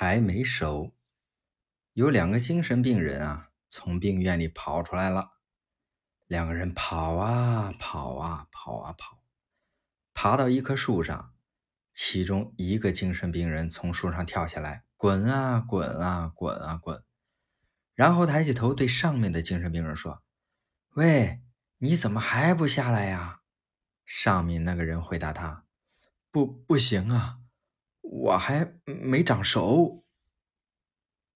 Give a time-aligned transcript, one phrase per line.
[0.00, 0.94] 还没熟，
[1.92, 5.32] 有两个精神病人啊，从病院里跑出来了。
[6.28, 9.24] 两个人跑啊跑啊跑啊跑，
[10.14, 11.34] 爬到一棵树上，
[11.92, 17.02] 其中一个精神病人从树上跳下来，滚啊滚啊滚啊滚，
[17.96, 20.22] 然后抬起头对上面的精神病人说
[20.94, 21.42] ：“喂，
[21.78, 23.40] 你怎么还不下来呀？”
[24.06, 25.66] 上面那个人回答他
[26.30, 27.40] ：“不，不行啊。”
[28.18, 30.04] 我还没长熟。